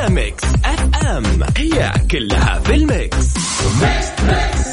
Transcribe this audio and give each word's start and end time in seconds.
على 0.00 0.14
Mix 0.14 0.44
FM 0.64 1.24
هي 1.56 1.92
كلها 2.10 2.60
في 2.64 2.74
ال 2.74 2.84
mix 2.84 3.16
mix 3.80 4.22
mix 4.22 4.68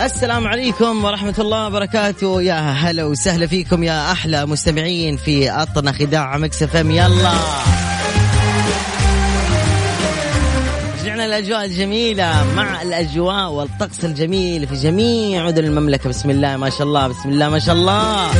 السلام 0.00 0.46
عليكم 0.46 1.04
ورحمة 1.04 1.34
الله 1.38 1.66
وبركاته. 1.66 2.42
يا 2.42 2.54
هلا 2.54 3.04
وسهلا 3.04 3.46
فيكم 3.46 3.82
يا 3.82 4.12
أحلى 4.12 4.46
مستمعين 4.46 5.16
في 5.16 5.50
أطنخ 5.50 5.92
إذاعة 5.92 6.36
Mix 6.36 6.62
FM 6.62 6.90
يلا. 6.90 7.77
رجعنا 11.28 11.38
الأجواء 11.38 11.64
الجميلة 11.64 12.46
مع 12.56 12.82
الأجواء 12.82 13.50
والطقس 13.50 14.04
الجميل 14.04 14.66
في 14.66 14.74
جميع 14.74 15.46
مدن 15.46 15.64
المملكة. 15.64 16.08
بسم 16.08 16.30
الله 16.30 16.56
ما 16.56 16.70
شاء 16.70 16.82
الله 16.82 17.08
بسم 17.08 17.28
الله 17.28 17.48
ما 17.48 17.58
شاء 17.58 17.74
الله. 17.74 18.32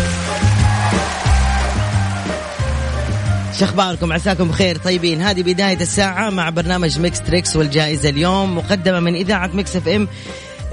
شو 3.59 3.65
أخباركم؟ 3.65 4.12
عساكم 4.12 4.48
بخير؟ 4.48 4.79
طيبين. 4.79 5.23
هذه 5.23 5.43
بداية 5.43 5.80
الساعة 5.80 6.30
مع 6.30 6.51
برنامج 6.51 6.98
Mix 7.01 7.21
Trix 7.21 7.57
والجائزة 7.57 8.09
اليوم 8.09 8.57
مقدمة 8.57 9.01
من 9.01 9.15
إذاعة 9.15 9.51
Mix 9.54 9.77
FM 9.77 10.09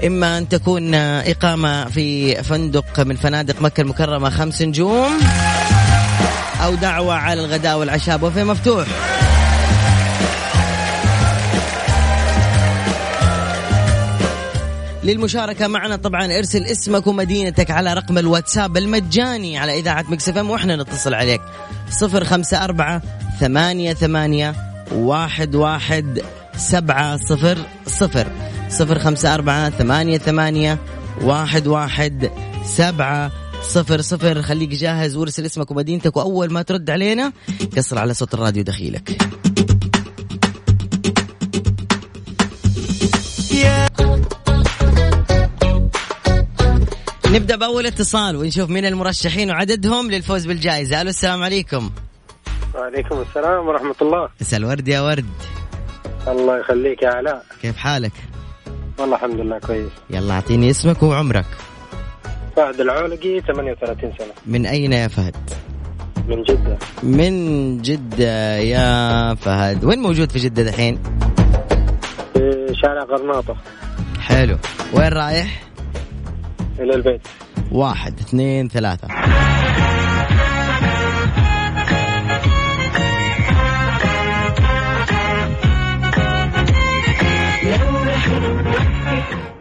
إما 0.06 0.38
أن 0.38 0.48
تكون 0.48 0.94
إقامة 0.94 1.84
في 1.84 2.34
فندق 2.42 3.00
من 3.00 3.16
فنادق 3.16 3.62
مكة 3.62 3.80
المكرمة 3.80 4.30
خمس 4.30 4.62
نجوم 4.62 5.20
أو 6.64 6.74
دعوة 6.74 7.14
على 7.14 7.44
الغداء 7.44 7.78
والعشاء. 7.78 8.16
بوفيه 8.16 8.42
مفتوح. 8.42 8.86
للمشاركة 15.06 15.66
معنا 15.66 15.96
طبعا 15.96 16.38
ارسل 16.38 16.64
اسمك 16.64 17.06
ومدينتك 17.06 17.70
على 17.70 17.94
رقم 17.94 18.18
الواتساب 18.18 18.76
المجاني 18.76 19.58
على 19.58 19.78
إذاعة 19.78 20.04
مكسفم 20.08 20.50
وإحنا 20.50 20.76
نتصل 20.76 21.14
عليك. 21.14 21.40
صفر 21.90 22.24
خمسة 22.24 22.64
أربعة 22.64 23.02
ثمانية 23.40 23.94
ثمانية 23.94 24.54
واحد 24.92 25.54
واحد 25.54 26.22
سبعة 26.56 27.16
صفر 27.16 27.58
صفر. 27.86 28.26
صفر 28.68 28.98
خمسة 28.98 29.34
أربعة 29.34 29.70
ثمانية 29.70 30.18
ثمانية 30.18 30.78
واحد 31.22 31.66
واحد 31.66 32.30
سبعة 32.64 33.32
صفر 33.62 34.00
صفر. 34.00 34.42
خليك 34.42 34.70
جاهز 34.70 35.16
وارسل 35.16 35.46
اسمك 35.46 35.70
ومدينتك 35.70 36.16
وأول 36.16 36.52
ما 36.52 36.62
ترد 36.62 36.90
علينا 36.90 37.32
كسر 37.76 37.98
على 37.98 38.14
صوت 38.14 38.34
الراديو 38.34 38.62
دخيلك. 38.62 39.16
نبدأ 47.36 47.56
بأول 47.56 47.86
اتصال 47.86 48.36
ونشوف 48.36 48.70
مين 48.70 48.84
المرشحين 48.86 49.50
وعددهم 49.50 50.10
للفوز 50.10 50.46
بالجائزة. 50.46 51.00
ألو 51.00 51.10
السلام 51.10 51.42
عليكم. 51.42 51.90
وعليكم 52.74 53.24
السلام 53.28 53.66
ورحمة 53.68 53.94
الله. 54.02 54.28
مساء 54.40 54.60
الورد 54.60 54.88
يا 54.88 55.00
ورد. 55.00 55.24
الله 56.28 56.58
يخليك 56.58 57.02
يا 57.02 57.08
علاء. 57.08 57.44
كيف 57.62 57.76
حالك؟ 57.76 58.12
والله 58.98 59.16
الحمد 59.16 59.40
لله 59.40 59.58
كويس. 59.58 59.90
يلا 60.10 60.34
أعطيني 60.34 60.70
اسمك 60.70 61.02
وعمرك. 61.02 61.46
فهد 62.56 62.80
العولقي 62.80 63.40
38 63.40 64.12
سنة. 64.18 64.32
من 64.46 64.66
أين 64.66 64.92
يا 64.92 65.08
فهد؟ 65.08 65.36
من 66.28 66.42
جدة. 66.42 66.78
من 67.02 67.82
جدة 67.82 68.56
يا 68.56 69.34
فهد. 69.34 69.84
وين 69.84 69.98
موجود 69.98 70.32
في 70.32 70.38
جدة 70.38 70.62
دحين؟ 70.62 71.02
في 72.34 72.72
شارع 72.82 73.04
غرناطة. 73.04 73.56
حلو. 74.20 74.58
وين 74.92 75.08
رايح؟ 75.12 75.62
إلى 76.80 76.94
البيت. 76.94 77.20
واحد 77.72 78.20
اثنين 78.20 78.68
ثلاثة. 78.68 79.08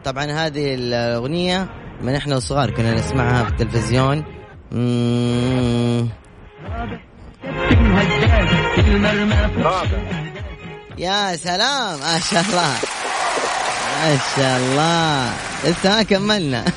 طبعا 0.04 0.26
هذه 0.26 0.76
الأغنية 0.76 1.68
من 2.02 2.16
إحنا 2.16 2.36
وصغار 2.36 2.70
كنا 2.72 2.94
نسمعها 2.94 3.44
في 3.44 3.50
التلفزيون. 3.50 4.24
مم. 4.72 6.10
يا 10.98 11.36
سلام 11.36 12.00
ما 12.00 12.20
شاء 12.20 12.44
الله. 12.50 12.74
ما 14.02 14.18
شاء 14.36 14.58
الله. 14.58 15.55
لسه 15.66 15.90
ما 15.90 16.04
كملنا. 16.04 16.66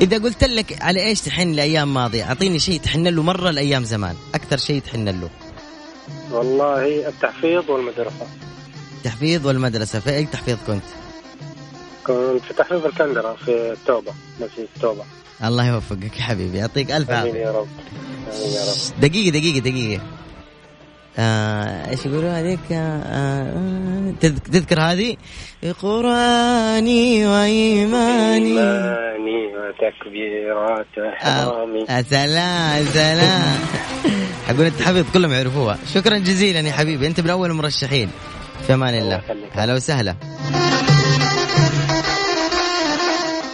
إذا 0.00 0.18
قلت 0.18 0.44
لك 0.44 0.82
على 0.82 1.06
إيش 1.06 1.20
تحن 1.20 1.52
لأيام 1.52 1.94
ماضية 1.94 2.24
أعطيني 2.24 2.58
شيء 2.58 2.80
تحن 2.80 3.06
له 3.06 3.22
مرة 3.22 3.50
لأيام 3.50 3.84
زمان. 3.84 4.16
أكثر 4.34 4.56
شيء 4.56 4.80
تحن 4.80 5.08
له. 5.08 5.30
والله 6.30 7.08
التحفيظ 7.08 7.70
والمدرسة. 7.70 8.26
تحفيظ 9.04 9.46
والمدرسة. 9.46 10.00
في 10.00 10.16
أي 10.16 10.24
تحفيظ 10.24 10.56
كنت؟ 10.66 10.82
كنت 12.06 12.42
في 12.48 12.54
تحفيظ 12.54 12.86
الكندرة 12.86 13.36
في 13.44 13.72
التوبة 13.72 14.12
مسجد 14.40 14.68
التوبة. 14.76 15.04
الله 15.44 15.66
يوفقك 15.66 16.16
يا 16.16 16.22
حبيبي. 16.22 16.58
يعطيك 16.58 16.92
ألف 16.92 17.10
آمين 17.10 17.26
عافية. 17.26 17.40
يا 17.40 17.50
رب. 17.50 17.68
آمين 18.34 18.52
يا 18.52 18.64
رب. 18.64 19.00
دقيقة 19.00 19.30
دقيقة 19.30 19.58
دقيقة. 19.58 20.02
آه 21.18 21.90
إيش 21.90 22.06
يقولوا 22.06 22.30
هذيك؟ 22.40 22.60
آه 22.72 23.02
آه 23.02 24.12
تذك- 24.20 24.48
تذكر 24.48 24.80
هذه؟ 24.80 25.16
قرآني 25.82 27.26
وإيماني. 27.26 28.48
إيماني 28.48 29.46
وتكبيرات 29.56 30.86
إحرامي. 31.16 31.84
آه 31.90 32.02
سلام 32.02 32.84
سلام 32.84 33.58
حقول 34.48 34.66
التحفيظ 34.72 35.04
كلهم 35.12 35.32
يعرفوها. 35.32 35.78
شكرا 35.94 36.18
جزيلا 36.18 36.60
يا 36.60 36.72
حبيبي. 36.72 37.06
أنت 37.06 37.20
من 37.20 37.30
اول 37.30 37.50
المرشحين 37.50 38.10
في 38.66 38.74
أمان 38.74 38.94
الله. 38.94 39.20
هلا 39.54 39.74
وسهلا. 39.74 40.16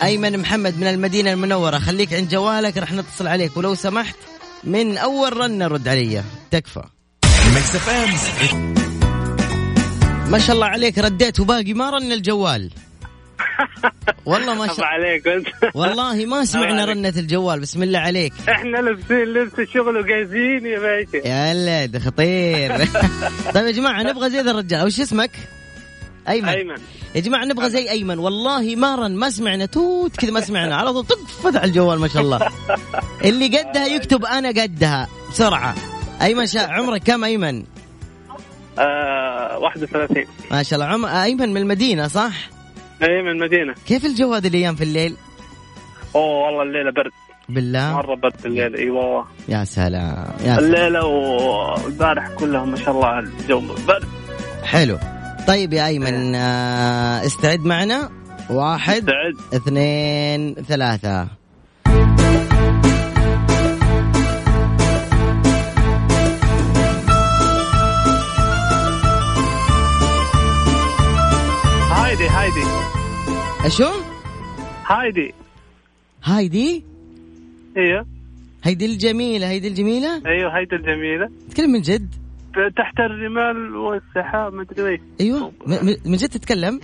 أيمن 0.02 0.38
محمد 0.38 0.78
من 0.80 0.86
المدينة 0.86 1.32
المنورة. 1.32 1.78
خليك 1.78 2.12
عند 2.14 2.28
جوالك 2.28 2.78
رح 2.78 2.92
نتصل 2.92 3.26
عليك. 3.26 3.56
ولو 3.56 3.74
سمحت 3.74 4.16
من 4.64 4.96
أول 4.96 5.36
رنه 5.36 5.66
رد 5.66 5.88
علي 5.88 6.22
تكفى. 6.50 6.82
Mix 7.58 7.74
FM. 7.76 8.74
ما 10.30 10.38
شاء 10.38 10.56
الله 10.56 10.66
عليك 10.66 10.98
رديت 10.98 11.40
وباقي 11.40 11.74
ما 11.74 11.90
رن 11.90 12.12
الجوال. 12.12 12.70
والله 14.26 14.54
ما 14.54 14.66
شاء 14.66 14.84
عليك 14.84 15.24
والله 15.74 16.26
ما 16.26 16.44
سمعنا. 16.44 16.84
رنة 16.84 17.12
الجوال 17.16 17.60
بسم 17.60 17.82
الله 17.82 17.98
عليك. 17.98 18.32
إحنا 18.48 18.78
لابسين 18.78 19.24
لبس 19.24 19.58
الشغل 19.58 19.96
وجاهزين 19.96 20.66
يا 20.66 20.78
باشا. 20.78 21.28
يا 21.28 21.52
ولد 21.52 21.98
خطير. 21.98 22.86
طيب 23.54 23.66
يا 23.66 23.70
جماعة 23.70 24.02
نبغى 24.02 24.30
زي 24.30 24.40
ذا 24.40 24.50
الرجال. 24.50 24.86
وش 24.86 25.00
اسمك؟ 25.00 25.30
أيمن. 26.28 26.48
أيمن. 26.48 26.76
يا 27.14 27.20
جماعة 27.20 27.44
نبغى 27.44 27.70
زي 27.70 27.90
أيمن. 27.90 28.18
والله 28.18 28.76
ما 28.76 28.94
رن 28.94 29.16
ما 29.16 29.30
سمعنا 29.30 29.66
توت 29.66 30.16
كذا 30.16 30.30
ما 30.30 30.40
سمعنا. 30.40 30.76
على 30.76 30.92
طول 30.92 31.04
طق 31.04 31.26
فتح 31.42 31.62
الجوال 31.62 31.98
ما 31.98 32.08
شاء 32.08 32.22
الله. 32.22 32.40
اللي 33.24 33.58
قدها 33.58 33.86
يكتب 33.86 34.24
أنا 34.24 34.48
قدها. 34.48 35.08
بسرعة. 35.30 35.74
أيمن 36.22 36.46
شا... 36.46 36.60
عمرك 36.60 37.02
كم 37.02 37.24
أيمن؟ 37.24 37.64
آه 38.78 39.58
31 39.58 40.24
ما 40.50 40.62
شاء 40.62 40.80
الله. 40.80 40.92
عم... 40.92 41.06
أيمن 41.06 41.48
من 41.48 41.56
المدينة 41.56 42.08
صح؟ 42.08 42.32
اي 43.02 43.22
من 43.22 43.28
المدينة. 43.28 43.74
كيف 43.86 44.04
الجو 44.04 44.34
هذه 44.34 44.46
الأيام 44.46 44.74
في 44.76 44.84
الليل؟ 44.84 45.16
أوه 46.14 46.46
والله 46.46 46.62
الليلة 46.62 46.90
برد. 46.90 47.10
بالله؟ 47.48 47.92
مرة 47.94 48.14
برد 48.14 48.46
الليلة 48.46 48.78
إي 48.78 48.90
والله. 48.90 49.24
يا 49.48 49.64
سلام 49.64 50.32
يا 50.40 50.56
سلام. 50.56 50.58
الليلة 50.58 51.04
والبارح 51.04 52.28
كلها 52.28 52.64
ما 52.64 52.76
شاء 52.76 52.90
الله 52.94 53.18
الجو 53.18 53.60
برد. 53.60 54.04
حلو. 54.62 54.98
طيب 55.48 55.72
يا 55.72 55.86
أيمن 55.86 56.34
آه، 56.34 57.26
استعد 57.26 57.60
معنا. 57.60 58.10
واحد 58.50 59.06
سعد 59.10 59.54
اثنين 59.54 60.54
ثلاثة. 60.54 61.28
أشو؟ 73.66 73.90
هايدي 74.86 75.34
هايدي؟ 76.24 76.84
أيوه 77.76 78.06
هيدي 78.64 78.86
الجميلة 78.86 79.48
هيدي 79.48 79.68
الجميلة؟ 79.68 80.22
أيوه 80.26 80.56
هايدي 80.56 80.76
الجميلة 80.76 81.30
تتكلم 81.48 81.70
من 81.70 81.80
جد؟ 81.80 82.14
تحت 82.76 83.00
الرمال 83.00 83.76
والسحاب 83.76 84.54
ما 84.54 84.62
أدري 84.62 84.92
إيش 84.92 85.00
أيوه 85.20 85.52
من 86.04 86.16
جد 86.16 86.28
تتكلم؟ 86.28 86.80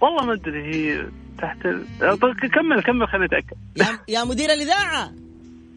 والله 0.00 0.24
ما 0.24 0.32
أدري 0.32 0.74
هي 0.74 1.06
تحت 1.38 1.66
ال... 1.66 1.84
كمل 2.52 2.82
كمل 2.82 3.08
خليني 3.08 3.26
أتأكد 3.26 3.56
يا, 4.08 4.24
مدير 4.24 4.52
الإذاعة 4.52 5.12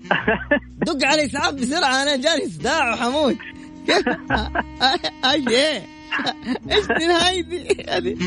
دق 0.87 1.05
على 1.05 1.25
إسعاف 1.25 1.53
بسرعة 1.53 2.03
أنا 2.03 2.15
جاني 2.15 2.49
صداع 2.49 2.93
وحموت؟ 2.93 3.37
إيش 5.31 5.47
إيه؟ 5.47 5.81
إيش 6.71 6.91
هايدي 6.91 7.67
هذه 7.93 8.17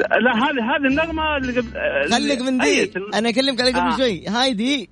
لا 0.00 0.32
هذه 0.36 0.76
هذه 0.76 0.86
النغمة 0.90 1.36
اللي 1.36 1.60
قبل 1.60 2.10
خليك 2.12 2.40
من 2.40 2.58
دي. 2.58 2.92
أنا 3.14 3.28
أكلمك 3.28 3.60
على 3.60 3.70
قبل 3.70 3.92
آه. 3.92 3.96
شوي. 3.96 4.26
هايدي 4.28 4.88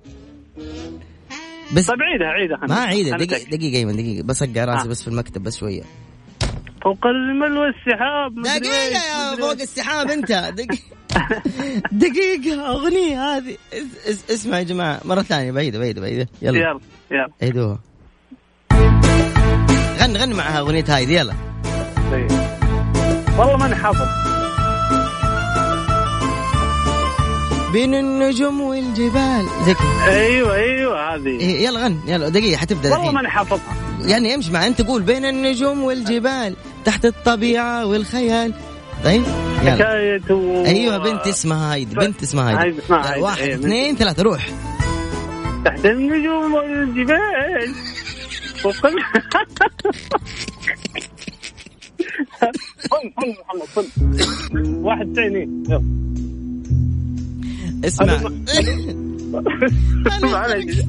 بس 1.75 1.85
طيب 1.87 1.97
عيدها 2.01 2.27
عيدها 2.27 2.57
ما 2.69 2.75
عيدة 2.83 3.11
خلنا 3.11 3.25
دقيقة. 3.25 3.49
دقيقة 3.57 3.77
ايمن 3.77 3.93
دقيقة. 3.95 4.23
بصقع 4.27 4.65
راسي 4.65 4.85
آه. 4.87 4.89
بس 4.89 5.01
في 5.01 5.07
المكتب 5.07 5.43
بس 5.43 5.57
شوية. 5.57 5.81
فوق 6.83 7.05
الرمل 7.07 7.57
والسحاب 7.57 8.37
مدري 8.37 8.59
دقيقة 8.59 9.31
يا 9.31 9.35
فوق. 9.35 9.51
السحاب 9.51 10.09
أنت. 10.11 10.31
دقيقة. 10.57 10.77
دقيقة. 11.91 12.67
أغنية 12.71 13.21
هذه. 13.37 13.57
اس- 13.73 14.09
اس- 14.09 14.31
اسمع 14.31 14.57
يا 14.59 14.63
جماعة. 14.63 15.01
مرة 15.05 15.21
ثانية. 15.21 15.51
بعيدة 15.51 15.79
بعيدة 15.79 16.01
بعيدة. 16.01 16.27
يلا. 16.41 16.57
يلا 16.59 16.79
يلا. 17.11 17.27
عيدوها. 17.41 17.79
غن 19.99 20.17
غن 20.17 20.33
معها 20.33 20.59
أغنية 20.59 20.85
هايدي 20.89 21.15
يلا. 21.15 21.33
طيب. 22.11 22.31
والله 23.39 23.57
ماني 23.57 23.75
حافظ. 23.75 24.34
بين 27.75 27.93
النجوم 27.95 28.61
والجبال. 28.61 29.45
زي 29.65 29.73
كذا 29.73 30.05
أيوه 30.07 30.55
أيوه 30.55 31.15
هذه. 31.15 31.27
إيه، 31.27 31.65
يلا 31.65 31.79
غن 31.79 31.99
يلا 32.07 32.29
دقيقة 32.29 32.57
حتبدأ 32.57 32.91
والله 32.97 33.11
ماني 33.11 33.29
حافظها. 33.29 33.75
يعني 34.01 34.35
امشي 34.35 34.51
مع 34.51 34.67
انت 34.67 34.81
قول 34.81 35.01
بين 35.01 35.25
النجوم 35.25 35.83
والجبال 35.83 36.55
تحت 36.85 37.05
الطبيعة 37.05 37.85
والخيال. 37.85 38.53
طيب 39.03 39.23
يلا. 39.63 39.71
حكاية 39.71 40.21
و... 40.29 40.65
أيوه 40.65 40.97
بنت 40.97 41.27
اسمها 41.27 41.73
هايدي 41.73 41.95
بنت 41.95 42.23
اسمها 42.23 42.49
هايدي 42.49 42.61
هايدي 42.61 42.79
اسمها 42.79 42.99
يلا، 42.99 43.09
هايدي. 43.11 43.23
واحد 43.23 43.41
أيوة، 43.41 43.55
اثنين 43.55 43.95
ثلاثة 43.95 44.23
روح. 44.23 44.47
تحت 45.65 45.85
النجوم 45.85 46.53
والجبال. 46.53 47.73
فن 48.63 48.71
فن 48.81 48.95
محمد 53.39 53.67
فن 53.75 54.75
واحد 54.83 55.13
ثاني 55.15 55.63
يلا. 55.69 56.04
اسمع. 57.87 58.19
معلش. 60.23 60.75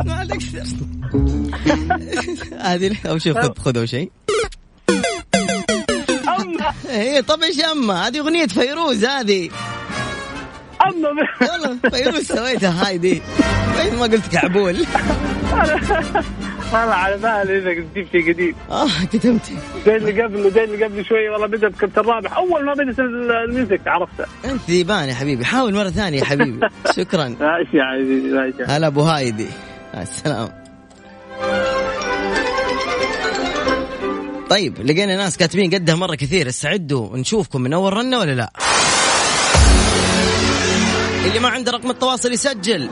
هذه 2.69 2.97
اول 3.07 3.23
شيء 3.23 3.43
خذ 3.43 3.53
خذ 3.59 3.85
شيء. 3.85 4.11
اما 6.29 6.73
هي 6.89 7.23
طب 7.23 7.43
إيش 7.43 7.61
اما 7.61 8.07
هذه 8.07 8.19
أغنية 8.19 8.47
فيروز 8.47 9.05
هذه. 9.05 9.51
اما 10.87 11.09
والله 11.41 11.79
فيروز 11.91 12.25
سويتها 12.25 12.87
هايدي 12.87 13.23
كويس 13.77 13.93
ما 13.93 14.03
قلت 14.03 14.27
كعبول. 14.27 14.77
والله 16.81 16.95
على 16.95 17.17
بالي 17.17 17.59
انك 17.59 17.87
تجيب 17.95 18.07
شيء 18.13 18.33
قديم 18.33 18.55
آه 18.71 19.05
كتمت 19.13 19.53
زي 19.87 19.97
اللي 19.97 20.23
قبل 20.23 20.51
زي 20.51 20.65
اللي 20.65 20.85
قبل 20.85 21.05
شوي 21.05 21.29
والله 21.29 21.47
بدأت 21.47 21.73
كنت 21.81 21.99
الرابح. 21.99 22.37
أول 22.37 22.65
ما 22.65 22.73
بدأت 22.75 22.99
ال 22.99 23.13
music 23.13 23.81
عرفتها 23.87 24.27
أنت 24.45 24.61
ذيبان 24.71 25.09
يا 25.09 25.15
حبيبي. 25.15 25.45
حاول 25.45 25.75
مرة 25.75 25.89
ثانية 25.91 26.19
يا 26.19 26.25
حبيبي. 26.25 26.61
شكرا. 26.97 27.29
ماشي 27.29 27.77
يا 27.77 27.83
عزيزي 27.85 28.29
ماشي. 28.29 28.65
هلا 28.73 28.87
أبو 28.87 29.01
هايدي. 29.01 29.47
مع 29.95 30.03
السلامة. 30.03 30.53
طيب 34.51 34.79
لقينا 34.79 35.17
ناس 35.17 35.37
كاتبين 35.37 35.75
قدها 35.75 35.95
مرة 35.95 36.15
كثير. 36.15 36.49
استعدوا 36.49 37.17
نشوفكم 37.17 37.61
من 37.61 37.73
أول 37.73 37.93
رنة 37.93 38.19
ولا 38.19 38.33
لا؟ 38.35 38.51
اللي 41.27 41.39
ما 41.39 41.49
عنده 41.49 41.73
رقم 41.73 41.91
التواصل 41.91 42.33
يسجل 42.33 42.91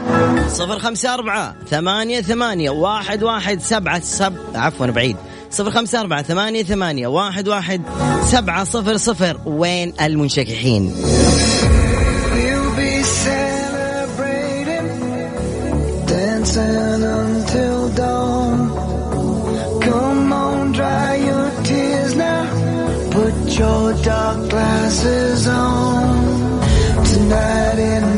صفر 0.49 0.79
خمسة 0.79 1.15
أربعة 1.15 1.57
ثمانية 1.71 2.21
ثمانية 2.21 2.71
واحد 2.71 3.23
واحد 3.23 3.61
سبعة 3.61 4.01
سب 4.01 4.35
عفوا 4.55 4.87
بعيد 4.87 5.17
صفر 5.51 5.71
خمسة 5.71 6.01
أربعة 6.01 6.23
ثمانية 6.23 6.63
ثمانية 6.63 7.07
واحد 7.07 7.49
واحد 7.49 7.83
سبعة 8.27 8.65
صفر 8.65 8.97
صفر 8.97 9.41
وين 9.47 9.93
المنشكحين. 10.01 10.95
Put 23.15 23.59
your 23.59 23.95
dark 24.03 24.51
glasses 24.51 25.47
on. 25.47 26.25
Tonight 27.11 27.79
in 27.79 28.14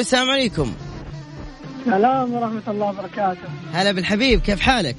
ألو 0.00 0.06
السلام 0.06 0.30
عليكم. 0.30 0.74
السلام 1.86 2.32
ورحمة 2.32 2.62
الله 2.68 2.86
وبركاته. 2.86 3.48
هلا 3.72 3.92
بالحبيب 3.92 4.40
كيف 4.40 4.60
حالك؟ 4.60 4.96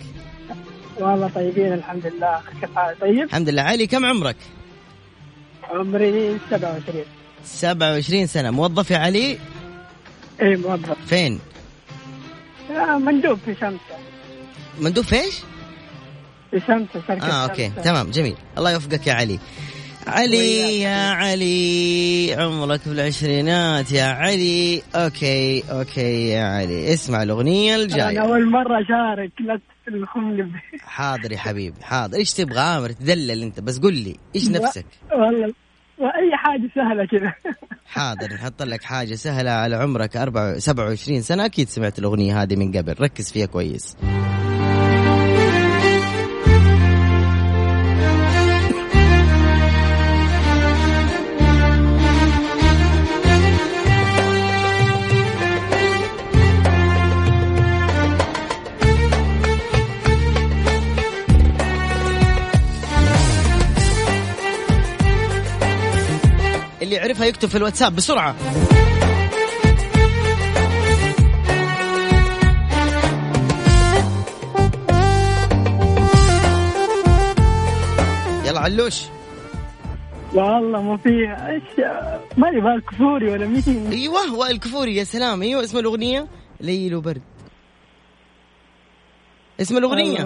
والله 0.99 1.31
طيبين 1.35 1.73
الحمد 1.73 2.05
لله. 2.07 2.41
كيف 2.61 2.75
حالك؟ 2.75 3.01
طيب؟ 3.01 3.23
الحمد 3.23 3.49
لله. 3.49 3.61
علي 3.61 3.87
كم 3.87 4.05
عمرك؟ 4.05 4.35
عمري 5.69 6.37
27 6.49 7.05
27 7.45 8.27
سنة. 8.27 8.51
موظف 8.51 8.91
يا 8.91 8.97
علي؟ 8.97 9.37
اي 10.41 10.55
موظف. 10.55 10.97
فين؟ 11.07 11.39
آه، 12.71 12.97
مندوب 12.97 13.39
في 13.45 13.55
شمسة 13.55 13.97
مندوب 14.79 15.05
في 15.05 15.15
إيش؟ 15.15 15.35
في 16.51 16.59
شمسة 16.59 17.07
شركة 17.07 17.25
آه 17.27 17.43
أوكي. 17.43 17.67
شمسة. 17.69 17.81
تمام 17.81 18.11
جميل. 18.11 18.35
الله 18.57 18.71
يوفقك 18.71 19.07
يا 19.07 19.13
علي. 19.13 19.39
علي 20.07 20.81
يا 20.81 21.09
علي 21.09 22.35
عمرك 22.39 22.79
في 22.79 22.87
العشرينات 22.87 23.91
يا 23.91 24.03
علي. 24.03 24.81
okay 24.95 25.63
okay 25.71 26.29
يا 26.29 26.43
علي. 26.43 26.93
اسمع 26.93 27.23
الأغنية 27.23 27.75
أنا 27.75 27.83
الجايه 27.83 28.19
أول 28.19 28.49
مرة 28.49 28.81
أشارك 28.81 29.31
لا 29.39 29.59
تلخمني 29.85 30.51
حاضر 30.81 31.31
يا 31.31 31.37
حبيبي 31.37 31.83
حاضر. 31.83 32.17
إيش 32.17 32.33
تبغى؟ 32.33 32.59
أمر 32.59 32.89
تدلل 32.89 33.41
أنت 33.43 33.59
بس 33.59 33.79
قل 33.79 33.93
لي. 33.93 34.15
إيش 34.35 34.49
نفسك؟ 34.49 34.85
والله 35.11 35.53
وأي 35.97 36.35
حاجة 36.35 36.69
سهلة 36.75 37.05
كذا. 37.05 37.33
حاضر 37.95 38.33
نحط 38.33 38.63
لك 38.63 38.83
حاجة 38.83 39.15
سهلة 39.15 39.51
على 39.51 39.75
عمرك 39.75 40.17
4 40.17 40.59
27 40.59 41.21
سنة. 41.21 41.45
أكيد 41.45 41.69
سمعت 41.69 41.99
الأغنية 41.99 42.41
هذه 42.41 42.55
من 42.55 42.77
قبل. 42.77 42.95
ركز 43.01 43.31
فيها 43.31 43.45
كويس. 43.45 43.97
اللي 66.91 67.01
يعرفها 67.01 67.25
يكتب 67.25 67.49
في 67.49 67.57
الواتساب 67.57 67.95
بسرعة. 67.95 68.35
يلا 78.45 78.59
علوش. 78.59 79.03
والله 80.33 80.81
ما 80.81 80.97
فيها 80.97 81.49
إيش؟ 81.49 81.63
ما 82.37 82.49
يبغى 82.49 82.75
الكفوري 82.75 83.31
ولا 83.31 83.47
مين؟ 83.47 83.89
أيوه 83.91 84.33
وائل 84.35 84.57
كفوري 84.59 84.95
يا 84.95 85.03
سلام. 85.03 85.41
أيوه 85.41 85.63
اسم 85.63 85.77
الأغنية؟ 85.77 86.27
ليل 86.59 86.95
وبرد 86.95 87.21
اسم 89.61 89.77
الأغنية؟ 89.77 90.23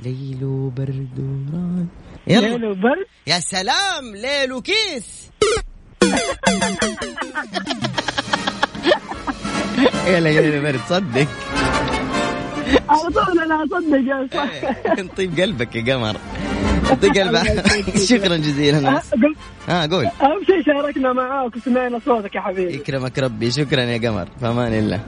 ليل 0.00 0.44
وبرد 0.44 1.18
وراد 1.18 1.88
ليل 2.26 2.44
يلا. 2.44 2.68
وبرد 2.68 3.06
يا 3.26 3.40
سلام 3.40 4.16
ليل 4.16 4.52
وكيس 4.52 5.30
يلا 10.06 10.28
ليل 10.28 10.58
وبرد 10.58 10.80
صدق؟ 10.88 11.26
على 12.88 13.10
طول 13.14 13.38
أنا 13.40 13.64
أصدق 13.64 13.98
يا 14.08 14.28
صح 14.34 14.50
طيب 15.16 15.40
قلبك 15.40 15.76
يا 15.76 15.94
قمر. 15.94 16.16
دق 17.02 17.20
الباب 17.20 17.64
شكرا 18.10 18.36
جزيلا. 18.36 18.88
أه، 18.88 19.02
قلت 19.12 19.36
ها 19.68 19.86
قول. 19.86 20.04
أهم 20.06 20.44
شيء 20.46 20.62
شاركنا 20.66 21.12
معاك 21.12 21.56
وسمعنا 21.56 22.00
صوتك 22.06 22.34
يا 22.34 22.40
حبيبي. 22.40 22.74
يكرمك 22.74 23.18
ربي. 23.18 23.50
شكرا 23.50 23.80
يا 23.80 24.08
قمر. 24.10 24.28
في 24.40 24.46
أمان 24.46 24.72
الله. 24.72 25.00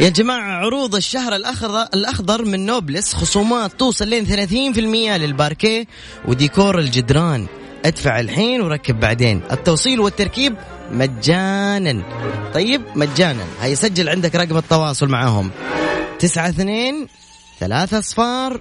يا 0.00 0.08
جماعة 0.08 0.52
عروض 0.52 0.94
الشهر 0.94 1.36
الأخضر, 1.36 1.82
الأخضر 1.94 2.44
من 2.44 2.66
نوبلس 2.66 3.14
خصومات 3.14 3.72
توصل 3.72 4.08
لين 4.08 4.26
30% 4.26 5.16
للباركيه 5.16 5.86
وديكور 6.28 6.78
الجدران. 6.78 7.46
ادفع 7.84 8.20
الحين 8.20 8.60
وركب 8.60 9.00
بعدين. 9.00 9.42
التوصيل 9.52 10.00
والتركيب 10.00 10.56
مجانا. 10.90 12.02
طيب 12.54 12.82
مجانا. 12.94 13.44
هيسجل 13.60 14.08
عندك 14.08 14.34
رقم 14.34 14.56
التواصل 14.56 15.08
معهم 15.08 15.50
تسعة 16.18 16.48
اثنين 16.48 17.08
ثلاثة 17.60 17.98
أصفار 17.98 18.60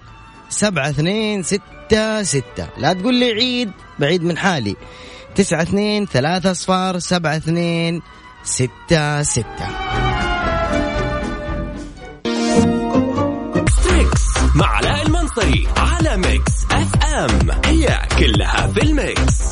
سبعة 0.49 0.89
اثنين 0.89 1.43
ستة 1.43 2.23
ستة. 2.23 2.67
لا 2.77 2.93
تقول 2.93 3.15
لي 3.15 3.31
عيد 3.31 3.71
بعيد 3.99 4.23
من 4.23 4.37
حالي. 4.37 4.75
تسعة 5.35 5.61
اثنين 5.61 6.05
ثلاثة 6.05 6.51
أصفار 6.51 6.99
سبعة 6.99 7.37
اثنين 7.37 8.01
ستة 8.43 9.23
ستة. 9.23 10.08
مع 14.59 14.67
علاء 14.67 15.05
المنصري 15.05 15.67
على 15.77 16.17
Mix 16.17 16.65
FM. 16.71 17.51
هي 17.65 18.07
كلها 18.19 18.67
في 18.67 18.83
ال 18.83 18.97
mix. 18.97 19.49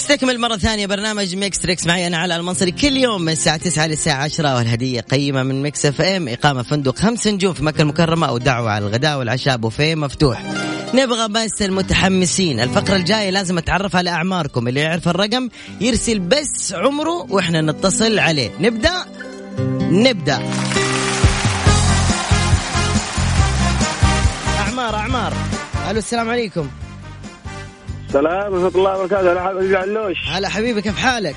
نستكمل 0.00 0.40
مرة 0.40 0.56
ثانية 0.56 0.86
برنامج 0.86 1.36
Mix 1.36 1.58
Trix 1.58 1.86
معي 1.86 2.06
أنا 2.06 2.16
علاء 2.16 2.36
المنصري. 2.36 2.70
كل 2.70 2.96
يوم 2.96 3.22
من 3.22 3.32
الساعة 3.32 3.56
9 3.56 3.86
للساعة 3.86 4.24
10 4.24 4.54
والهدية 4.56 5.00
قيمة 5.00 5.42
من 5.42 5.62
Mix 5.62 5.86
FM 5.86 6.28
إقامة 6.28 6.62
فندق 6.62 6.98
خمس 6.98 7.26
نجوم 7.26 7.52
في 7.52 7.64
مكة 7.64 7.82
المكرمة 7.82 8.26
أو 8.28 8.38
دعوة 8.38 8.70
على 8.70 8.86
الغداء 8.86 9.18
والعشاء 9.18 9.56
بوفيه 9.56 9.94
مفتوح. 9.94 10.42
نبغى 10.94 11.28
بس 11.28 11.62
المتحمسين. 11.62 12.60
الفقرة 12.60 12.96
الجاية 12.96 13.30
لازم 13.30 13.58
أتعرف 13.58 13.96
على 13.96 14.10
أعماركم. 14.10 14.68
اللي 14.68 14.80
يعرف 14.80 15.08
الرقم 15.08 15.48
يرسل 15.80 16.18
بس 16.18 16.72
عمره 16.72 17.26
وإحنا 17.32 17.60
نتصل 17.60 18.18
عليه. 18.18 18.50
نبدأ؟ 18.60 19.04
نبدأ. 19.80 20.42
أعمار 24.58 24.94
أعمار. 24.94 25.32
ألو 25.90 25.98
السلام 25.98 26.30
عليكم. 26.30 26.68
السلام 28.10 28.52
ورحمة 28.52 28.68
الله 28.68 28.98
وبركاته. 28.98 29.32
هلا 29.32 29.42
حبيبي 29.42 29.76
علوش 29.76 30.16
هلا 30.28 30.48
حبيبي 30.48 30.82
كيف 30.82 30.98
حالك؟ 30.98 31.36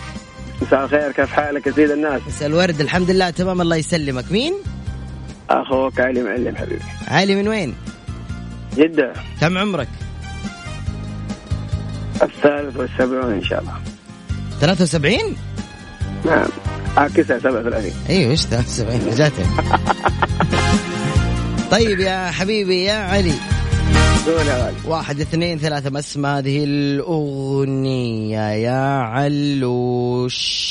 مساء 0.61 0.83
الخير. 0.83 1.11
كيف 1.11 1.31
حالك 1.31 1.67
يا 1.67 1.71
سيد 1.71 1.91
الناس؟ 1.91 2.21
مساء 2.27 2.47
الورد. 2.47 2.81
الحمد 2.81 3.11
لله 3.11 3.29
تمام. 3.29 3.61
الله 3.61 3.75
يسلمك. 3.75 4.31
مين؟ 4.31 4.53
أخوك 5.49 5.99
علي 5.99 6.23
معلم 6.23 6.55
حبيبي. 6.55 6.81
علي 7.07 7.35
من 7.35 7.47
وين؟ 7.47 7.75
جدة. 8.77 9.13
كم 9.41 9.57
عمرك؟ 9.57 9.87
الثالث 12.23 12.77
والسبعون 12.77 13.33
إن 13.33 13.43
شاء 13.43 13.59
الله. 13.59 13.73
73 14.61 15.37
نعم. 16.25 16.47
عاكسها 16.97 17.39
37 17.39 17.91
أيوه 18.09 18.31
إيش 18.31 18.41
73 18.41 19.15
جاتك 19.15 19.45
طيب 21.71 21.99
يا 21.99 22.31
حبيبي 22.31 22.83
يا 22.83 22.93
علي. 22.93 23.52
واحد 24.85 25.19
اثنين 25.19 25.59
ثلاثة. 25.59 25.89
ما 25.89 25.99
اسم 25.99 26.25
هذه 26.25 26.63
الأغنية 26.63 28.49
يا 28.49 28.99
علوش. 28.99 30.63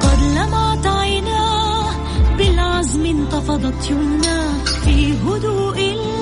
قد 0.00 0.18
لمعت 0.36 0.86
عيناه 0.86 1.90
بالعزم 2.38 3.06
انتفضت 3.06 3.90
يمناه 3.90 4.64
في 4.64 5.12
هدوء 5.12 6.13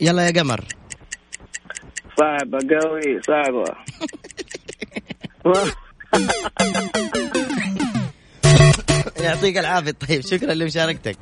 يلا 0.00 0.26
يا 0.26 0.40
قمر. 0.40 0.64
صعبة 2.18 2.58
قوي 2.70 3.20
صعبة. 3.26 3.64
يعطيك 9.24 9.58
العافية. 9.58 9.90
طيب 9.90 10.20
شكرا 10.20 10.54
لمشاركتك. 10.54 11.16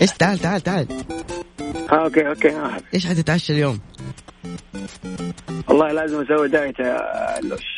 إيش 0.00 0.10
تعال 0.12 0.38
تعال 0.38 0.60
تعال. 0.60 0.86
okay 1.90 2.28
okay. 2.28 2.78
إيش 2.94 3.06
حتتعشى 3.06 3.52
اليوم؟ 3.52 3.80
والله 5.68 5.92
لازم 5.92 6.20
أسوي 6.20 6.48
diet 6.48 6.78
يا 6.78 7.00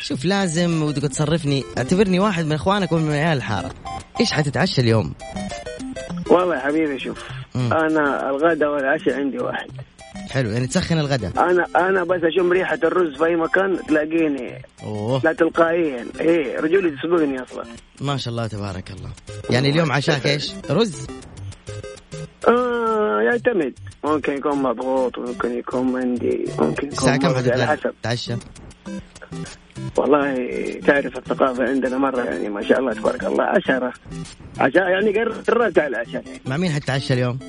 شوف 0.01 0.25
لازم 0.25 0.83
ودك 0.83 1.01
تصرفني. 1.01 1.63
اعتبرني 1.77 2.19
واحد 2.19 2.45
من 2.45 2.51
إخوانك 2.51 2.91
ومن 2.91 3.11
عيال 3.11 3.37
الحارة. 3.37 3.71
إيش 4.19 4.31
حتتعشى 4.31 4.81
اليوم؟ 4.81 5.13
والله 6.29 6.55
يا 6.55 6.59
حبيبي 6.59 6.99
شوف. 6.99 7.23
مم. 7.55 7.73
أنا 7.73 8.29
الغداء 8.29 8.69
والعشاء 8.69 9.15
عندي 9.15 9.37
واحد. 9.37 9.69
حلو 10.31 10.49
يعني 10.49 10.67
تسخن 10.67 10.99
الغداء 10.99 11.31
أنا 11.37 11.65
أنا 11.75 12.03
بس 12.03 12.21
أشم 12.23 12.51
ريحة 12.51 12.79
الرز 12.83 13.17
في 13.17 13.25
أي 13.25 13.35
مكان 13.35 13.79
تلاقيني 13.87 14.61
أوه. 14.83 15.21
لا 15.23 15.33
تلقائيا. 15.33 16.05
إيه 16.19 16.59
رجولي 16.59 16.91
تسبقني 16.91 17.43
أصلا. 17.43 17.63
ما 18.01 18.17
شاء 18.17 18.31
الله 18.31 18.47
تبارك 18.47 18.91
الله. 18.91 19.09
يعني 19.49 19.69
اليوم 19.69 19.91
عشاك 19.91 20.27
إيش؟ 20.27 20.53
رز؟ 20.69 21.07
آه 22.47 23.21
يعتمد. 23.21 23.73
ممكن 24.03 24.33
يكون 24.33 24.61
مضغوط 24.61 25.19
ممكن 25.19 25.57
يكون 25.57 25.91
مندي 25.91 26.45
ممكن 26.59 26.87
يكون 26.87 26.89
الساعة 26.89 27.17
كم 27.17 27.35
حتتعشى 27.35 27.65
حسب. 27.65 27.93
تعشى. 28.03 28.33
والله 29.97 30.35
تعرف 30.87 31.17
الثقافة 31.17 31.63
عندنا 31.63 31.97
مرة 31.97 32.23
يعني 32.23 32.49
ما 32.49 32.63
شاء 32.63 32.79
الله 32.79 32.93
تبارك 32.93 33.23
الله 33.23 33.43
عشرة. 33.43 33.93
عشاء 34.59 34.89
يعني 34.89 35.11
قر- 35.19 35.31
قربت 35.47 35.79
على 35.79 35.87
العشاء 35.87 36.23
يعني. 36.25 36.41
مع 36.45 36.57
مين 36.57 36.71
حتتعشى 36.71 37.13
اليوم؟ 37.13 37.39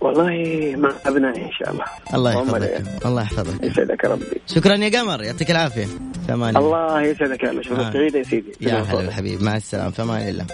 والله 0.00 0.32
مع 0.76 0.92
أبنائي 1.06 1.44
إن 1.44 1.52
شاء 1.52 1.70
الله. 1.70 1.84
الله 2.14 2.32
يحفظك. 2.32 3.06
الله 3.06 3.22
يحفظك. 3.22 3.62
يسعدك 3.64 4.04
ربي. 4.04 4.40
شكرا 4.46 4.74
يا 4.74 5.00
قمر 5.00 5.22
يعطيك 5.22 5.50
العافية. 5.50 5.86
في 6.26 6.32
أمان 6.34 6.56
الله 6.56 6.86
الله 6.86 7.02
يسعدك 7.02 7.42
يا 7.42 7.62
شوف 7.62 7.78
آه. 7.78 7.92
سعيدة 7.92 8.18
يا 8.18 8.24
سيدي. 8.24 8.52
يا 8.60 8.74
هلا 8.74 9.00
الحبيب 9.00 9.42
مع 9.42 9.56
السلامة. 9.56 9.90
في 9.90 10.02
أمان 10.02 10.28
الله 10.28 10.46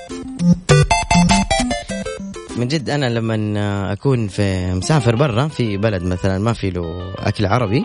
من 2.56 2.68
جد 2.68 2.90
أنا 2.90 3.06
لما 3.10 3.92
أكون 3.92 4.28
في 4.28 4.72
مسافر 4.74 5.16
برا 5.16 5.48
في 5.48 5.76
بلد 5.76 6.02
مثلا 6.02 6.38
ما 6.38 6.52
في 6.52 6.70
له 6.70 7.12
أكل 7.18 7.46
عربي 7.46 7.84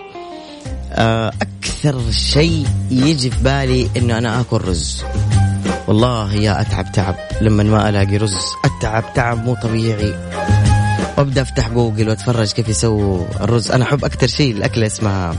آه، 0.94 1.32
أكثر 1.42 2.12
شيء 2.12 2.68
يجي 2.92 3.30
في 3.30 3.44
بالي 3.44 3.90
إنه 3.98 4.18
أنا 4.18 4.42
آكل 4.42 4.58
رز. 4.58 5.04
والله 5.88 6.34
يا 6.34 6.62
أتعب 6.62 6.92
تعب. 6.92 7.16
لما 7.42 7.64
ما 7.64 7.90
ألاقي 7.90 8.18
رز 8.18 8.38
أتعب 8.66 9.14
تعب 9.14 9.46
مو 9.46 9.56
طبيعي. 9.56 10.14
وأبدأ 11.18 11.42
أفتح 11.42 11.70
جوجل 11.70 12.10
وأتفرج 12.10 12.52
كيف 12.52 12.70
يسووا 12.70 13.26
الرز. 13.42 13.72
أنا 13.72 13.84
أحب 13.84 14.06
أكثر 14.06 14.28
شيء 14.28 14.56
الأكلة 14.56 14.88
اسمها 14.88 15.36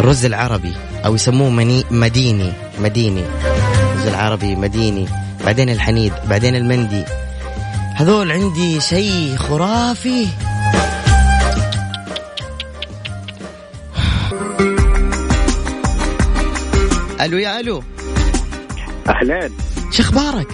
الرز 0.00 0.24
العربي 0.24 0.74
أو 1.04 1.14
يسموه 1.14 1.50
مني 1.50 1.84
مديني. 1.90 2.52
مديني. 2.80 3.22
الرز 3.22 4.06
العربي 4.06 4.56
مديني. 4.56 5.06
بعدين 5.44 5.70
الحنيد 5.70 6.12
بعدين 6.28 6.54
المندي. 6.56 7.04
هذول 7.94 8.32
عندي 8.32 8.80
شيء 8.80 9.36
خرافي. 9.36 10.26
ألو 17.26 17.38
يا 17.38 17.60
ألو. 17.60 17.82
أهلين. 19.08 19.52
شو 19.90 20.02
أخبارك؟ 20.02 20.52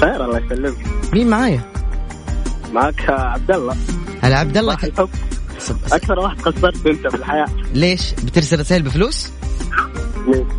خير 0.00 0.24
الله 0.24 0.38
يسلمك. 0.38 0.76
مين 1.12 1.28
معايا؟ 1.28 1.60
معك 2.72 3.10
عبد 3.10 3.50
الله. 3.50 3.76
هلا 4.22 4.38
عبد 4.38 4.56
الله. 4.56 4.74
ك... 4.74 4.92
أكثر 5.92 6.18
واحد 6.18 6.40
قصرت 6.40 6.86
أنت 6.86 7.08
في 7.08 7.14
الحياة. 7.14 7.46
ليش؟ 7.74 8.12
بترسل 8.12 8.60
رسائل 8.60 8.82
بفلوس؟ 8.82 9.28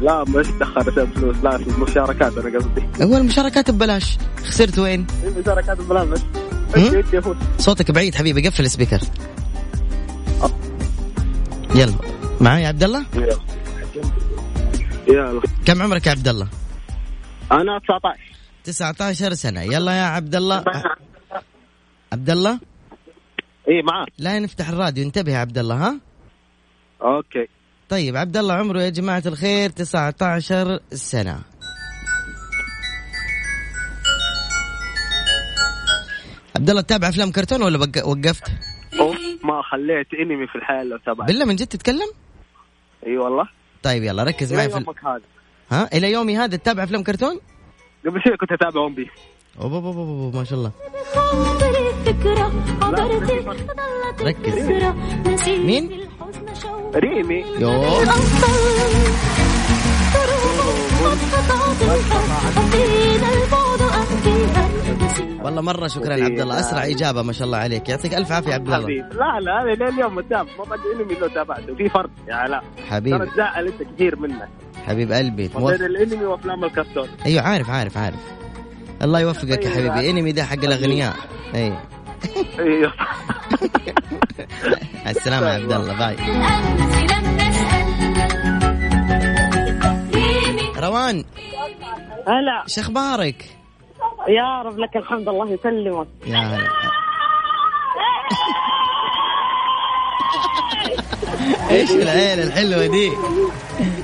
لا 0.02 0.24
مش 0.24 0.48
دخل 0.48 1.08
فلوس 1.16 1.36
لا 1.44 1.56
المشاركات 1.56 2.38
أنا 2.38 2.60
قصدي. 2.60 3.04
هو 3.04 3.18
المشاركات 3.18 3.72
ببلاش. 3.72 4.18
خسرت 4.46 4.80
وين؟ 4.80 5.08
المشاركات 5.24 5.82
بلا 5.82 6.04
بس 6.04 6.22
صوتك 7.60 7.92
بعيد 7.92 8.16
حبيبي 8.16 8.48
قفل 8.48 8.66
السبيكر. 8.66 9.00
يلا. 11.76 11.94
معاي 12.42 12.64
يا 12.64 12.68
عبد 12.68 12.84
الله؟ 12.84 13.06
يلا. 13.16 13.38
كم 15.66 15.82
عمرك 15.82 16.08
يا 16.08 16.12
عبد 16.12 16.28
الله؟ 16.28 16.48
أنا 17.52 17.80
19 17.80 18.20
19 18.64 19.34
سنة. 19.34 19.62
يلا 19.62 19.92
يا 19.92 20.04
عبد 20.04 20.36
الله. 20.36 20.64
عبد 22.14 22.30
الله؟ 22.30 22.60
إي 23.70 23.82
معاك. 23.82 24.08
لا 24.18 24.40
نفتح 24.40 24.70
الراديو. 24.70 25.04
انتبه 25.06 25.32
يا 25.32 25.38
عبد 25.38 25.58
الله 25.58 25.76
ها؟ 25.76 26.00
أوكي. 27.02 27.48
طيب 27.90 28.18
عبد 28.18 28.38
الله 28.38 28.54
عمره 28.54 28.82
يا 28.82 28.90
جماعة 28.90 29.24
الخير 29.26 29.70
19 29.70 30.80
سنة. 30.92 31.42
عبد 36.56 36.70
الله 36.70 36.82
تتابع 36.82 37.10
أفلام 37.10 37.32
كرتون 37.32 37.62
ولا 37.62 37.80
وقفت؟ 38.06 38.52
أوف 39.00 39.18
ما 39.44 39.62
خليت 39.72 40.08
إنمي 40.14 40.48
في 40.48 40.56
الحياة 40.56 40.84
لو 40.84 40.98
تابعت. 40.98 41.28
بالله 41.28 41.46
من 41.46 41.56
جد 41.56 41.68
تتكلم؟ 41.68 42.12
إي 43.08 43.18
والله. 43.18 43.57
طيب 43.84 44.04
يلا 44.04 44.24
ركز 44.24 44.54
معي 44.54 44.70
في 44.70 44.78
ال... 44.78 44.84
يومك 44.84 45.06
هذا. 45.06 45.22
ها؟ 45.72 45.90
إلى 45.94 46.12
يومي 46.12 46.38
هذا 46.38 46.58
تتابع 46.58 46.84
افلام 46.84 47.04
كرتون؟ 47.04 47.40
قبل 48.06 48.22
شوي 48.24 48.38
كنت 48.38 48.52
اتابع 48.52 48.82
ون 48.82 48.94
بيس 48.96 49.08
أوب 49.62 49.74
أوب 49.74 50.36
ما 50.36 50.44
شاء 50.44 50.60
الله. 50.60 50.72
ركز. 54.22 54.54
مين؟ 55.48 56.08
ريمي. 56.96 57.46
يوه. 57.60 58.04
والله 65.44 65.62
مرة 65.62 65.88
شكرا 65.88 66.14
عبد 66.14 66.40
الله. 66.40 66.60
أسرع 66.60 66.86
إجابة 66.86 67.22
ما 67.22 67.34
شاء 67.34 67.46
الله 67.46 67.58
عليك. 67.58 67.90
يعطيك 67.90 68.14
ألف 68.14 68.32
عافية 68.32 68.50
يا 68.50 68.54
عبد 68.56 68.68
الله. 68.68 68.84
حبيبي. 68.84 69.02
لا 69.02 69.40
لا 69.40 69.64
هذا 69.64 69.76
لين 69.76 69.88
اليوم 69.88 70.16
متابع 70.16 70.52
ما 70.58 70.64
بعد 70.64 70.80
إنمي 70.96 71.14
لو 71.14 71.28
تابعته. 71.28 71.76
في 71.76 71.90
فرق. 71.90 72.10
يا 72.28 72.36
علاء 72.36 72.62
ترى 72.62 72.86
حبيبي 72.90 73.26
تزعل 73.26 73.68
أنت 73.68 73.84
كثير 73.96 74.20
منك. 74.20 74.50
حبيب 74.86 75.12
قلبي. 75.12 75.48
بين 75.48 75.62
موف... 75.62 75.72
الإنمي 75.72 76.26
وأفلام 76.26 76.64
الكرتون. 76.64 77.08
أيوه 77.26 77.44
عارف 77.44 77.70
عارف 77.70 77.98
عارف. 77.98 78.20
الله 79.02 79.20
يوفقك 79.20 79.66
يا 79.66 79.70
حبيبي. 79.70 80.10
إنمي 80.10 80.32
ده 80.32 80.44
حق 80.44 80.64
الأغنياء. 80.64 81.16
اي 81.56 81.74
أيوه. 82.60 82.94
على 85.06 85.16
السلامة 85.16 85.48
يا 85.48 85.54
عبد 85.54 85.72
الله. 85.72 85.98
باي. 85.98 86.16
روان. 90.78 91.24
هلا. 92.28 92.64
شو 92.68 92.82
أخبارك؟ 92.82 93.57
يا 94.28 94.62
رب 94.62 94.80
لك 94.80 94.98
الحمد 94.98 95.30
الله 95.30 95.52
يسلمك. 95.52 96.08
يا 96.28 96.60
إيش 101.72 101.92
العيله 101.92 102.44
الحلوة 102.44 102.88
دي؟ 102.88 103.12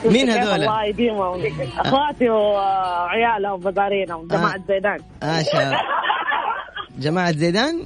مين 0.06 0.30
هذول؟ 0.30 0.54
الله 0.54 0.84
يديمهم. 0.86 1.42
أخواتي 1.80 2.30
وعيالهم 2.30 3.54
وبدارينهم 3.54 4.28
جماعة 4.28 4.60
زيدان. 4.68 5.00
آه 5.24 5.42
شا... 5.42 5.80
جماعة 7.00 7.32
زيدان؟ 7.32 7.86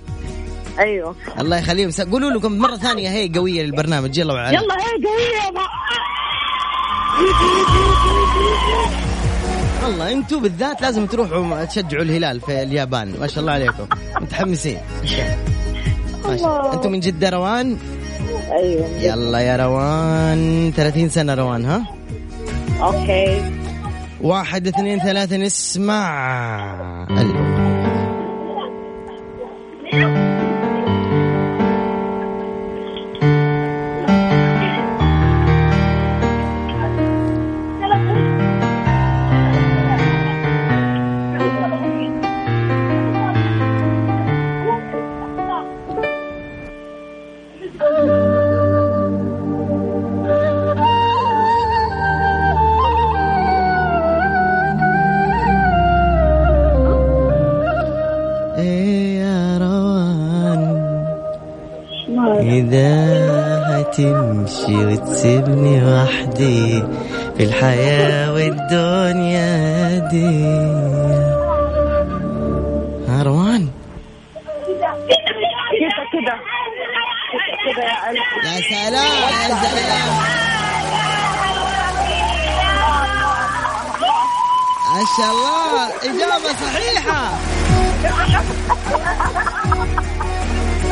أيوه. 0.80 1.16
الله 1.40 1.58
يخليهم. 1.58 1.92
قولوا 2.12 2.32
لكم 2.32 2.58
مرة 2.58 2.76
ثانية 2.76 3.10
هي 3.10 3.32
قوية 3.36 3.64
للبرنامج. 3.64 4.18
يلا 4.18 4.34
وعلا 4.34 4.52
يلا 4.52 4.76
هي 4.76 4.92
قوية 5.06 5.52
والله 9.88 10.12
أنتم 10.12 10.42
بالذات 10.42 10.82
لازم 10.82 11.06
تروحوا 11.06 11.66
تشجعوا 11.66 12.04
الهلال 12.04 12.42
في 12.42 12.64
اليابان. 12.64 13.14
ما 13.20 13.28
شاء 13.28 13.40
الله 13.40 13.52
عليكم. 13.52 13.88
متحمسين. 14.22 14.78
ما 16.26 16.38
شاء 16.38 16.60
الله. 16.60 16.74
أنتم 16.74 16.92
من 16.92 17.00
جدة 17.00 17.30
روان؟ 17.30 17.78
أيوه. 18.52 18.88
يلا 19.02 19.40
يا 19.40 19.56
روان. 19.56 20.72
30 20.76 21.10
سنة 21.10 21.34
روان 21.34 21.66
ها؟ 21.66 21.86
أوكي. 22.82 23.52
واحد 24.22 24.68
اثنين 24.68 25.00
ثلاثة 25.00 25.38
نسمع. 25.38 27.08
ألو 29.94 30.37
في 67.38 67.44
الحياة 67.44 68.34
والدنيا 68.34 69.98
دي. 70.12 70.46
ها 73.08 73.24
روان 73.24 73.68
كده؟ 74.68 74.92
كده 75.80 76.04
كده 76.14 77.84
يا 77.84 78.56
يا 78.56 78.62
سلام 78.62 79.30
يا 79.32 79.56
سلام. 79.64 80.18
ما 84.94 85.04
شاء 85.18 85.32
الله 85.32 85.88
إجابة 86.04 86.54
صحيحة. 86.66 87.22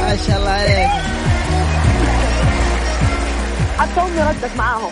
ما 0.02 0.18
شاء 0.28 0.38
الله 0.38 0.52
عليك. 0.52 0.90
حتى 3.80 4.02
امي 4.02 4.22
ردت 4.22 4.56
معاهم. 4.58 4.92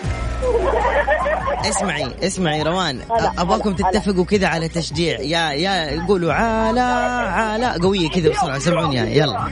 اسمعي 1.69 2.08
اسمعي 2.23 2.63
روان. 2.63 2.99
أبغاكم. 3.38 3.73
تتفقوا 3.73 4.25
كذا 4.25 4.47
على 4.47 4.67
تشجيع. 4.67 5.19
يا 5.19 5.51
يا 5.51 6.06
قولوا 6.08 6.34
علا 6.34 6.84
علا 6.84 7.77
قوية 7.82 8.10
كذا 8.10 8.29
بسرعة 8.29 8.60
سمعوني 8.60 9.17
يلا. 9.17 9.47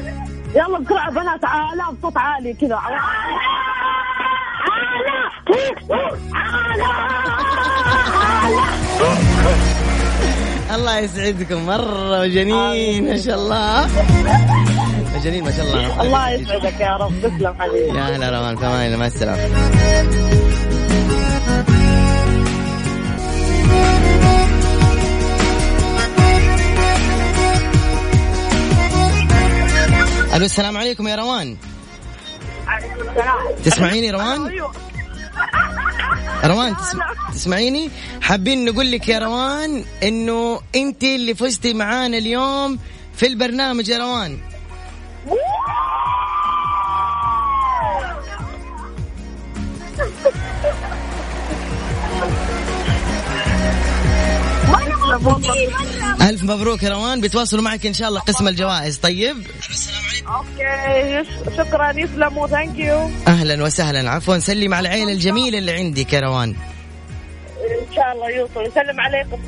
يلا 0.56 0.80
بسرعة 0.80 1.12
بنات 1.12 1.46
عالة 1.46 1.92
بصوت 1.92 2.18
عالي 2.18 2.54
كذا. 2.54 2.80
الله 10.76 11.00
يسعدكم 11.00 11.66
مرة 11.66 12.20
مجانين 12.20 13.10
ما 13.10 13.18
شاء 13.18 13.36
الله. 13.36 13.88
مجانين 15.16 15.44
ما 15.44 15.52
شاء 15.52 15.66
الله. 15.66 16.02
الله 16.02 16.30
يسعدك 16.30 16.80
يا 16.80 16.98
رب 16.98 17.14
تسلم 17.24 17.56
حبيبي 17.60 17.98
يا 17.98 18.04
هلا 18.04 18.30
روان 18.30 18.58
الله 18.58 18.98
مع 18.98 19.06
السلامة. 19.06 19.42
ألو 30.36 30.46
السلام 30.46 30.78
عليكم 30.78 31.08
يا 31.08 31.16
روان 31.16 31.58
تسمعيني 33.66 34.12
روان؟ 34.12 34.52
روان 36.46 36.76
تسم... 36.78 37.00
تسمعيني؟ 37.34 37.90
حابين 38.22 38.66
نقول 38.66 38.92
لك 38.92 39.10
يا 39.10 39.20
روان 39.20 39.84
إنه 40.04 40.62
انت 40.76 41.04
اللي 41.04 41.36
فزتي 41.36 41.74
معانا 41.74 42.18
اليوم 42.18 42.80
في 43.16 43.28
البرنامج 43.28 43.90
يا 43.90 43.98
روان 43.98 44.38
ألف 56.22 56.44
مبروك 56.44 56.84
يا 56.84 56.90
روان. 56.90 57.22
بيتواصلوا 57.22 57.64
معك 57.64 57.86
إن 57.86 57.94
شاء 57.94 58.10
الله 58.10 58.20
قسم 58.20 58.48
الجوائز. 58.48 58.98
طيب. 58.98 59.38
okay. 60.28 61.30
شكرا. 61.58 61.92
يسلموا. 61.92 62.48
thank 62.48 62.80
you 62.80 63.10
أهلا 63.28 63.64
وسهلا. 63.64 64.10
عفوا. 64.10 64.40
سلم 64.40 64.74
على 64.74 64.88
العيلة 64.88 65.12
الجميلة 65.12 65.58
اللي 65.58 65.72
عندك 65.72 66.14
يا 66.14 66.20
روان. 66.20 66.50
إن 66.50 67.96
شاء 67.96 68.12
الله 68.14 68.30
يوصل. 68.30 68.62
يسلم 68.62 69.00
عليكم. 69.00 69.42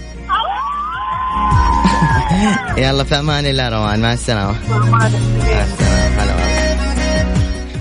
يلا 2.84 3.04
في 3.04 3.19
أمان 3.19 3.45
الله 3.45 3.69
روان. 3.69 4.02
مع 4.02 4.13
السلامة. 4.13 4.56
مع 4.69 5.10
والله. 6.19 6.54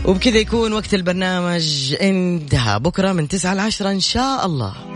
وبكذا 0.05 0.39
يكون 0.39 0.73
وقت 0.73 0.95
البرنامج 0.95 1.95
انتهى. 2.01 2.79
بكرة 2.79 3.13
من 3.13 3.29
9 3.29 3.55
ل 3.55 3.61
10 3.61 3.91
إن 3.91 4.01
شاء 4.01 4.47
الله. 4.47 4.92